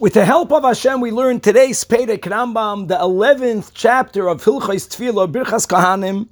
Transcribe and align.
With 0.00 0.14
the 0.14 0.24
help 0.24 0.52
of 0.52 0.62
Hashem, 0.62 1.00
we 1.00 1.10
learn 1.10 1.40
today's 1.40 1.84
Perek 1.84 2.20
Rambam, 2.20 2.86
the 2.86 2.94
11th 2.94 3.72
chapter 3.74 4.28
of 4.28 4.44
Hilchos 4.44 4.86
Tefillah, 4.86 5.26
Birchas 5.26 5.66
Kahanim. 5.66 6.28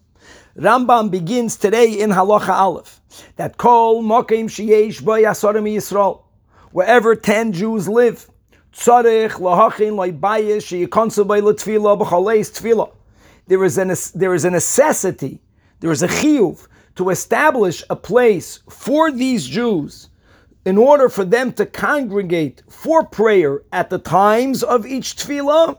Rambam 0.56 1.10
begins 1.10 1.56
today 1.56 1.98
in 1.98 2.10
Halacha 2.10 2.50
Aleph, 2.50 3.00
that 3.34 3.56
Kol 3.56 4.04
Mokim 4.04 4.44
Sheyesh 4.44 5.04
Bo 5.04 5.14
Yasorim 5.14 5.64
Yisrael, 5.64 6.22
wherever 6.70 7.16
10 7.16 7.54
Jews 7.54 7.88
live, 7.88 8.30
Tzarech 8.72 9.32
Lahachin 9.32 9.96
Loibayis 9.96 10.86
Sheyikonsu 10.88 11.26
Bo 11.26 11.34
L'Tefillah 11.34 12.00
B'Choleis 12.00 12.52
Tefillah. 12.52 12.92
There 13.48 13.64
is, 13.64 13.78
an, 13.78 13.92
there 14.14 14.34
is 14.34 14.44
a 14.44 14.50
necessity, 14.50 15.40
there 15.80 15.90
is 15.90 16.04
a 16.04 16.08
chiyuv 16.08 16.68
to 16.94 17.10
establish 17.10 17.82
a 17.90 17.96
place 17.96 18.60
for 18.70 19.10
these 19.10 19.44
Jews 19.44 20.08
in 20.66 20.76
order 20.76 21.08
for 21.08 21.24
them 21.24 21.52
to 21.52 21.64
congregate 21.64 22.60
for 22.68 23.06
prayer 23.06 23.62
at 23.72 23.88
the 23.88 23.98
times 23.98 24.64
of 24.64 24.84
each 24.84 25.14
tefillah. 25.14 25.78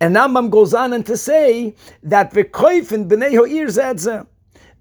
And 0.00 0.16
Rambam 0.16 0.50
goes 0.50 0.74
on 0.74 0.92
and 0.92 1.06
to 1.06 1.16
say 1.16 1.74
that 2.02 2.32
v'koifin 2.34 3.08
b'nei 3.08 3.30
ha'ir 3.30 3.68
zedzeh, 3.68 4.26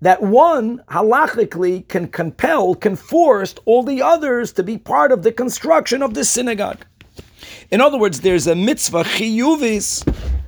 that 0.01 0.21
one 0.23 0.79
halachically 0.89 1.87
can 1.87 2.07
compel, 2.07 2.73
can 2.73 2.95
force 2.95 3.53
all 3.65 3.83
the 3.83 4.01
others 4.01 4.51
to 4.53 4.63
be 4.63 4.79
part 4.79 5.11
of 5.11 5.21
the 5.21 5.31
construction 5.31 6.01
of 6.01 6.15
the 6.15 6.25
synagogue. 6.25 6.83
In 7.69 7.81
other 7.81 7.99
words, 7.99 8.21
there's 8.21 8.47
a 8.47 8.55
mitzvah 8.55 9.03
chiyuvis 9.03 10.03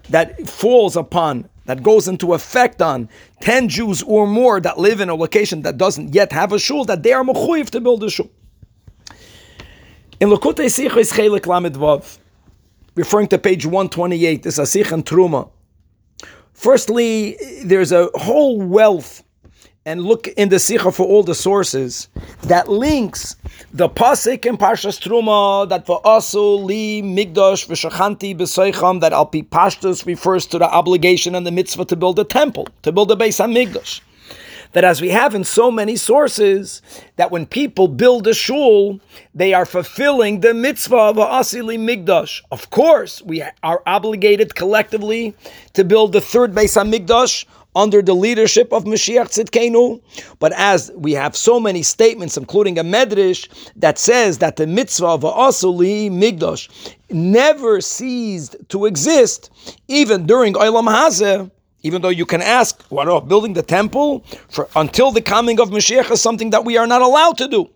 that 0.09 0.49
falls 0.49 0.97
upon 0.97 1.47
that 1.65 1.83
goes 1.83 2.07
into 2.07 2.33
effect 2.33 2.81
on 2.81 3.09
10 3.41 3.69
Jews 3.69 4.03
or 4.03 4.27
more 4.27 4.59
that 4.59 4.77
live 4.77 4.99
in 4.99 5.09
a 5.09 5.15
location 5.15 5.61
that 5.61 5.77
doesn't 5.77 6.13
yet 6.13 6.31
have 6.31 6.51
a 6.51 6.59
shul, 6.59 6.85
that 6.85 7.03
they 7.03 7.13
are 7.13 7.23
mechuyev 7.23 7.69
to 7.71 7.81
build 7.81 8.03
a 8.03 8.09
shul. 8.09 8.29
In 10.19 10.29
Likkutei 10.29 10.67
Sichos 10.67 11.11
Chelik 11.13 11.47
Lamed 11.47 11.75
Vav, 11.75 12.17
referring 12.95 13.27
to 13.27 13.37
page 13.37 13.65
128, 13.65 14.43
this 14.43 14.59
is 14.59 14.69
Asich 14.69 14.91
and 14.91 15.05
Truma. 15.05 15.49
Firstly, 16.53 17.37
there's 17.63 17.91
a 17.91 18.09
whole 18.15 18.61
wealth 18.61 19.23
and 19.85 20.01
look 20.01 20.27
in 20.27 20.49
the 20.49 20.59
Sikha 20.59 20.91
for 20.91 21.05
all 21.05 21.23
the 21.23 21.35
sources 21.35 22.07
that 22.43 22.69
links 22.69 23.35
the 23.75 23.89
pasuk 23.89 24.45
in 24.45 24.55
Parshas 24.55 24.99
Truma 25.01 25.67
that 25.67 25.87
for 25.87 25.99
asu 26.03 26.63
li 26.63 27.01
migdosh 27.01 27.67
v'shachanti 27.67 28.37
b'soicham 28.37 29.01
that 29.01 29.13
alpi 29.13 29.43
pashtus 29.43 30.05
refers 30.05 30.45
to 30.45 30.59
the 30.59 30.69
obligation 30.69 31.33
and 31.33 31.47
the 31.47 31.51
mitzvah 31.51 31.85
to 31.85 31.95
build 31.95 32.19
a 32.19 32.23
temple, 32.23 32.67
to 32.83 32.91
build 32.91 33.11
a 33.11 33.15
Beis 33.15 33.43
Hamikdosh. 33.43 34.01
That 34.73 34.83
as 34.83 35.01
we 35.01 35.09
have 35.09 35.33
in 35.33 35.43
so 35.43 35.71
many 35.71 35.95
sources, 35.95 36.83
that 37.15 37.31
when 37.31 37.47
people 37.47 37.87
build 37.87 38.27
a 38.27 38.33
shul, 38.35 38.99
they 39.33 39.55
are 39.55 39.65
fulfilling 39.65 40.41
the 40.41 40.53
mitzvah 40.53 40.95
of 40.95 41.15
asili 41.15 41.79
migdosh. 41.79 42.43
Of 42.51 42.69
course, 42.69 43.23
we 43.23 43.43
are 43.63 43.81
obligated 43.87 44.53
collectively 44.53 45.35
to 45.73 45.83
build 45.83 46.13
the 46.13 46.21
third 46.21 46.53
Beis 46.53 46.77
Hamikdosh 46.77 47.45
under 47.75 48.01
the 48.01 48.13
leadership 48.13 48.71
of 48.71 48.85
Mashiach 48.85 49.29
Tzidkenu. 49.29 50.01
But 50.39 50.53
as 50.53 50.91
we 50.95 51.13
have 51.13 51.35
so 51.35 51.59
many 51.59 51.83
statements, 51.83 52.37
including 52.37 52.77
a 52.77 52.83
medrash, 52.83 53.47
that 53.75 53.97
says 53.97 54.37
that 54.39 54.55
the 54.57 54.67
mitzvah 54.67 55.07
of 55.07 55.21
Asuli 55.21 56.09
Migdosh 56.09 56.69
never 57.09 57.81
ceased 57.81 58.55
to 58.69 58.85
exist, 58.85 59.49
even 59.87 60.25
during 60.25 60.53
Olam 60.53 60.87
Hazeh, 60.87 61.49
even 61.83 62.01
though 62.01 62.09
you 62.09 62.25
can 62.25 62.41
ask, 62.41 62.81
what 62.89 63.07
of 63.09 63.27
building 63.27 63.53
the 63.53 63.61
temple 63.61 64.25
for, 64.49 64.69
until 64.75 65.11
the 65.11 65.21
coming 65.21 65.59
of 65.59 65.69
Mashiach 65.69 66.09
is 66.11 66.21
something 66.21 66.51
that 66.51 66.63
we 66.63 66.77
are 66.77 66.87
not 66.87 67.01
allowed 67.01 67.37
to 67.37 67.47
do. 67.47 67.69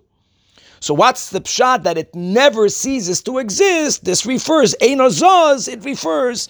So 0.79 0.93
what's 0.93 1.31
the 1.31 1.41
pshat 1.41 1.83
that 1.83 1.97
it 1.97 2.13
never 2.13 2.69
ceases 2.69 3.21
to 3.23 3.39
exist? 3.39 4.05
This 4.05 4.25
refers, 4.25 4.75
Ein 4.81 4.99
it 5.01 5.83
refers 5.83 6.49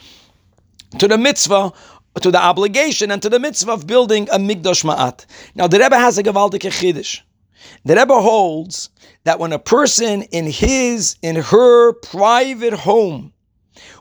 to 1.00 1.08
the 1.08 1.18
mitzvah 1.18 1.74
to 2.20 2.32
the 2.32 2.42
obligation 2.42 3.12
and 3.12 3.22
to 3.22 3.30
the 3.30 3.40
mitzvah 3.40 3.72
of 3.72 3.88
building 3.88 4.28
a 4.30 4.38
Migdosh 4.38 4.84
Ma'at. 4.84 5.26
Now, 5.56 5.68
the 5.68 5.80
Rebbe 5.80 5.98
has 5.98 6.18
a 6.18 6.24
Gavaldik 6.24 6.62
Chiddush. 6.62 7.22
The 7.86 7.96
Rebbe 7.96 8.22
holds 8.22 8.90
that 9.24 9.40
when 9.40 9.54
a 9.54 9.60
person 9.60 10.24
in 10.24 10.46
his, 10.46 11.18
in 11.22 11.36
her 11.36 11.94
private 11.94 12.74
home 12.74 13.34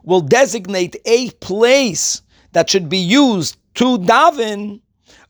will 0.04 0.20
designate 0.20 0.96
a 1.04 1.30
place 1.32 2.22
that 2.52 2.70
should 2.70 2.88
be 2.88 2.98
used 2.98 3.56
to 3.74 3.98
daven, 3.98 4.80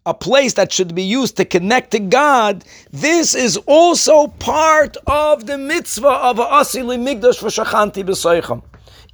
a 0.04 0.14
place 0.14 0.52
that 0.54 0.72
should 0.72 0.94
be 0.94 1.02
used 1.02 1.36
to 1.36 1.44
connect 1.44 1.90
to 1.90 1.98
God, 1.98 2.64
this 2.92 3.34
is 3.34 3.56
also 3.66 4.28
part 4.28 4.96
of 5.06 5.46
the 5.46 5.58
mitzvah 5.58 6.06
of 6.06 6.36
Asili 6.36 6.98
Migdosh 6.98 7.40
v'Shachanti 7.40 8.04
b'Soicham. 8.04 8.62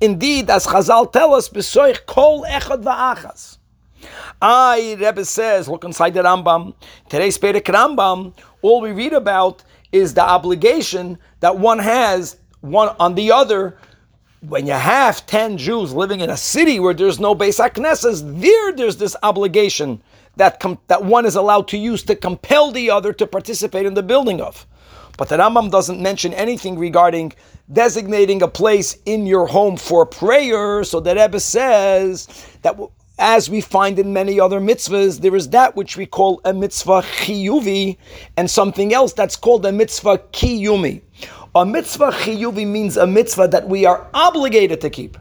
Indeed, 0.00 0.50
as 0.50 0.66
Chazal 0.66 1.10
tell 1.12 1.32
us, 1.32 1.48
b'Soich 1.48 2.04
kol 2.06 2.44
echad 2.44 2.82
v'achas. 2.82 3.58
I, 4.40 4.96
Rebbe 4.98 5.24
says, 5.24 5.68
look 5.68 5.84
inside 5.84 6.14
the 6.14 6.22
Rambam. 6.22 6.74
Today's 7.08 7.38
Perek 7.38 7.64
Rambam, 7.64 8.32
all 8.62 8.80
we 8.80 8.92
read 8.92 9.12
about 9.12 9.64
is 9.92 10.14
the 10.14 10.22
obligation 10.22 11.18
that 11.40 11.58
one 11.58 11.78
has 11.78 12.36
one 12.60 12.94
on 12.98 13.14
the 13.14 13.30
other. 13.32 13.76
When 14.40 14.66
you 14.66 14.72
have 14.72 15.24
10 15.26 15.58
Jews 15.58 15.92
living 15.92 16.20
in 16.20 16.30
a 16.30 16.36
city 16.36 16.80
where 16.80 16.94
there's 16.94 17.20
no 17.20 17.34
Beis 17.34 17.60
HaKnesses, 17.60 18.40
there 18.40 18.72
there's 18.72 18.96
this 18.96 19.14
obligation 19.22 20.02
that, 20.36 20.58
com- 20.60 20.78
that 20.88 21.04
one 21.04 21.26
is 21.26 21.36
allowed 21.36 21.68
to 21.68 21.78
use 21.78 22.02
to 22.04 22.16
compel 22.16 22.72
the 22.72 22.90
other 22.90 23.12
to 23.12 23.26
participate 23.26 23.86
in 23.86 23.94
the 23.94 24.02
building 24.02 24.40
of. 24.40 24.66
But 25.18 25.28
the 25.28 25.36
Rambam 25.36 25.70
doesn't 25.70 26.00
mention 26.00 26.32
anything 26.34 26.78
regarding 26.78 27.32
designating 27.72 28.42
a 28.42 28.48
place 28.48 28.98
in 29.04 29.26
your 29.26 29.46
home 29.46 29.76
for 29.76 30.06
prayer. 30.06 30.84
So 30.84 31.00
the 31.00 31.14
Rebbe 31.14 31.38
says 31.40 32.28
that 32.62 32.76
as 33.18 33.50
we 33.50 33.60
find 33.60 33.98
in 33.98 34.12
many 34.12 34.40
other 34.40 34.60
mitzvahs, 34.60 35.20
there 35.20 35.36
is 35.36 35.50
that 35.50 35.76
which 35.76 35.96
we 35.96 36.06
call 36.06 36.40
a 36.44 36.52
mitzvah 36.52 37.02
chiyuvi 37.02 37.96
and 38.36 38.50
something 38.50 38.94
else 38.94 39.12
that's 39.12 39.36
called 39.36 39.64
a 39.66 39.72
mitzvah 39.72 40.18
kiyumi. 40.32 41.02
A 41.54 41.66
mitzvah 41.66 42.10
chiyuvi 42.10 42.66
means 42.66 42.96
a 42.96 43.06
mitzvah 43.06 43.48
that 43.48 43.68
we 43.68 43.84
are 43.84 44.08
obligated 44.14 44.80
to 44.80 44.90
keep. 44.90 45.18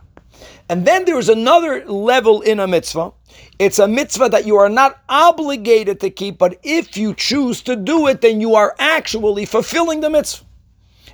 And 0.70 0.88
then 0.88 1.04
there 1.04 1.20
is 1.20 1.28
another 1.28 1.86
level 1.86 2.42
in 2.42 2.62
a 2.62 2.68
mitzvah. 2.68 3.12
It's 3.60 3.78
a 3.78 3.88
mitzvah 3.88 4.30
that 4.30 4.46
you 4.46 4.56
are 4.56 4.70
not 4.70 5.02
obligated 5.10 6.00
to 6.00 6.10
keep, 6.10 6.38
but 6.38 6.58
if 6.64 6.96
you 6.96 7.14
choose 7.14 7.62
to 7.64 7.76
do 7.76 8.08
it, 8.08 8.22
then 8.22 8.40
you 8.40 8.56
are 8.56 8.74
actually 8.80 9.46
fulfilling 9.46 10.00
the 10.00 10.10
mitzvah. 10.10 10.46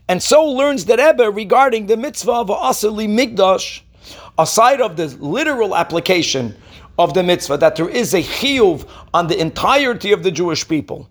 And 0.07 0.21
so 0.23 0.45
learns 0.45 0.85
the 0.85 0.95
Rebbe 0.95 1.31
regarding 1.31 1.88
the 1.88 1.97
mitzvah 1.97 2.31
of 2.31 2.47
Asali 2.47 3.09
Migdash, 3.09 3.81
aside 4.38 4.81
of 4.81 4.96
the 4.98 5.08
literal 5.20 5.75
application 5.75 6.56
of 7.00 7.14
the 7.14 7.24
mitzvah, 7.24 7.58
that 7.58 7.75
there 7.75 7.90
is 7.90 8.14
a 8.14 8.22
chiyuv 8.22 8.88
on 9.14 9.28
the 9.28 9.40
entirety 9.40 10.12
of 10.12 10.24
the 10.24 10.31
Jewish 10.31 10.68
people. 10.68 11.08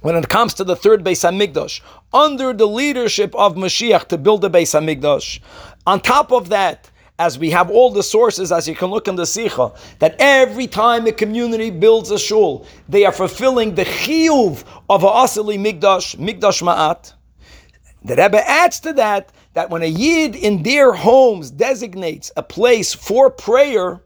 When 0.00 0.16
it 0.16 0.28
comes 0.28 0.54
to 0.54 0.64
the 0.64 0.74
third 0.74 1.04
Beis 1.04 1.22
Hamikdash, 1.22 1.80
under 2.12 2.52
the 2.52 2.66
leadership 2.66 3.34
of 3.34 3.54
Mashiach 3.54 4.08
to 4.08 4.18
build 4.18 4.40
the 4.40 4.50
Beis 4.50 4.72
Hamikdash, 4.72 5.40
on 5.86 6.00
top 6.00 6.32
of 6.32 6.48
that, 6.48 6.90
as 7.18 7.38
we 7.38 7.50
have 7.50 7.70
all 7.70 7.90
the 7.90 8.02
sources, 8.02 8.50
as 8.50 8.66
you 8.66 8.74
can 8.74 8.88
look 8.88 9.06
in 9.06 9.16
the 9.16 9.26
Sikha, 9.26 9.72
that 9.98 10.16
every 10.18 10.66
time 10.66 11.06
a 11.06 11.12
community 11.12 11.70
builds 11.70 12.10
a 12.10 12.18
shul, 12.18 12.66
they 12.88 13.04
are 13.04 13.12
fulfilling 13.12 13.74
the 13.74 13.84
chiyuv 13.84 14.64
of 14.88 15.04
a 15.04 15.06
asili 15.06 15.58
migdash, 15.58 16.16
Mikdash 16.16 16.62
ma'at. 16.62 17.12
The 18.04 18.16
Rebbe 18.16 18.48
adds 18.48 18.80
to 18.80 18.92
that 18.94 19.30
that 19.54 19.70
when 19.70 19.82
a 19.82 19.86
yid 19.86 20.34
in 20.34 20.62
their 20.62 20.92
homes 20.92 21.50
designates 21.50 22.30
a 22.36 22.42
place 22.42 22.94
for 22.94 23.30
prayer, 23.30 24.02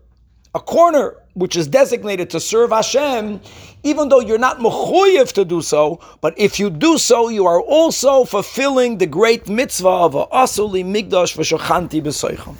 a 0.54 0.60
corner 0.60 1.16
which 1.34 1.54
is 1.54 1.68
designated 1.68 2.30
to 2.30 2.40
serve 2.40 2.70
Hashem, 2.70 3.40
even 3.82 4.08
though 4.08 4.20
you're 4.20 4.38
not 4.38 4.58
mechuyev 4.58 5.32
to 5.34 5.44
do 5.44 5.60
so, 5.60 6.00
but 6.20 6.32
if 6.38 6.58
you 6.58 6.70
do 6.70 6.96
so, 6.98 7.28
you 7.28 7.46
are 7.46 7.60
also 7.60 8.24
fulfilling 8.24 8.98
the 8.98 9.06
great 9.06 9.48
mitzvah 9.48 9.88
of 9.88 10.14
a 10.14 10.26
asuli 10.28 10.84
migdash 10.84 11.36
v'shochanti 11.36 12.02
b'soicham. 12.02 12.56